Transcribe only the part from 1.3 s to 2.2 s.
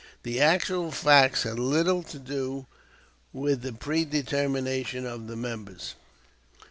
had little to